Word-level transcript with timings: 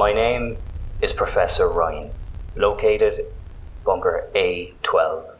My 0.00 0.08
name 0.08 0.56
is 1.02 1.12
Professor 1.12 1.68
Ryan, 1.68 2.10
located 2.56 3.26
bunker 3.84 4.30
A12. 4.34 5.34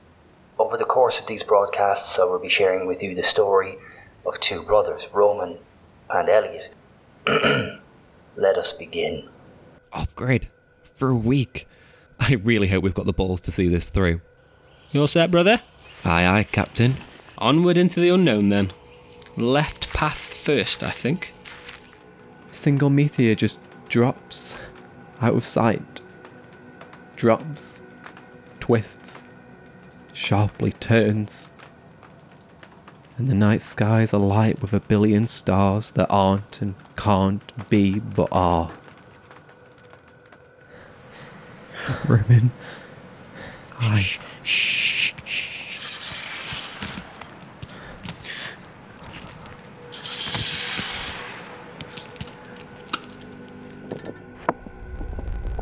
Over 0.59 0.77
the 0.77 0.85
course 0.85 1.19
of 1.19 1.27
these 1.27 1.43
broadcasts, 1.43 2.19
I 2.19 2.25
will 2.25 2.39
be 2.39 2.51
sharing 2.51 2.87
with 2.87 3.03
you 3.03 3.15
the 3.15 3.23
story 3.23 3.79
of 4.27 4.39
two 4.39 4.61
brothers, 4.63 5.07
Roman 5.15 5.57
and 6.11 6.29
Elliot. 6.29 6.75
Let 7.27 8.59
us 8.59 8.75
begin. 8.75 9.31
Oh, 9.95 10.01
Off 10.01 10.15
grid 10.15 10.49
for 10.95 11.09
a 11.09 11.17
week. 11.17 11.67
I 12.19 12.35
really 12.35 12.69
hope 12.69 12.85
we've 12.85 12.93
got 12.93 13.07
the 13.07 13.15
balls 13.15 13.41
to 13.43 13.51
see 13.51 13.69
this 13.69 13.89
through. 13.89 14.21
You 14.91 15.01
all 15.01 15.07
set, 15.07 15.31
brother? 15.31 15.63
Aye, 16.05 16.27
aye, 16.27 16.45
Captain. 16.45 16.97
Onward 17.39 17.79
into 17.79 17.99
the 17.99 18.11
unknown 18.11 18.51
then. 18.51 18.73
Left 19.39 19.91
path 19.95 20.19
first, 20.19 20.83
I 20.83 20.91
think. 20.91 21.33
single 22.53 22.91
meteor 22.91 23.35
just 23.35 23.59
drops 23.91 24.57
out 25.21 25.35
of 25.35 25.45
sight. 25.45 26.01
Drops, 27.17 27.83
twists, 28.61 29.25
sharply 30.15 30.73
turns. 30.73 31.49
And 33.19 33.29
the 33.29 33.35
night 33.35 33.61
skies 33.61 34.15
alight 34.15 34.63
with 34.63 34.73
a 34.73 34.81
billion 34.81 35.27
stars 35.27 35.91
that 35.91 36.07
aren't 36.09 36.63
and 36.63 36.75
can't 36.97 37.69
be 37.69 37.99
but 37.99 38.29
are. 38.33 38.71
Roman. 42.09 42.53
I. 43.79 44.07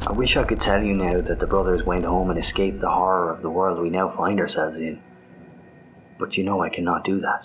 I 0.09 0.13
wish 0.13 0.39
I 0.39 0.45
could 0.45 0.59
tell 0.59 0.83
you 0.83 0.95
now 0.95 1.21
that 1.21 1.39
the 1.39 1.47
brothers 1.47 1.83
went 1.83 2.07
home 2.07 2.31
and 2.31 2.39
escaped 2.39 2.81
the 2.81 2.89
horror 2.89 3.31
of 3.31 3.43
the 3.43 3.51
world 3.51 3.79
we 3.79 3.91
now 3.91 4.09
find 4.09 4.41
ourselves 4.41 4.79
in. 4.79 5.03
But 6.19 6.39
you 6.39 6.45
know 6.45 6.63
I 6.63 6.71
cannot 6.71 7.05
do 7.05 7.21
that. 7.21 7.45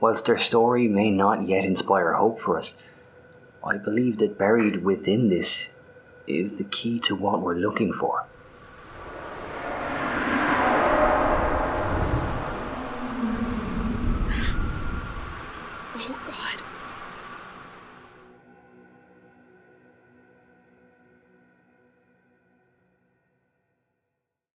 Whilst 0.00 0.24
their 0.24 0.38
story 0.38 0.88
may 0.88 1.10
not 1.10 1.46
yet 1.46 1.66
inspire 1.66 2.14
hope 2.14 2.40
for 2.40 2.58
us, 2.58 2.76
I 3.62 3.76
believe 3.76 4.16
that 4.20 4.38
buried 4.38 4.82
within 4.84 5.28
this 5.28 5.68
is 6.26 6.56
the 6.56 6.64
key 6.64 6.98
to 7.00 7.14
what 7.14 7.42
we're 7.42 7.56
looking 7.56 7.92
for. 7.92 8.24
Oh 15.94 16.20
God. 16.24 16.62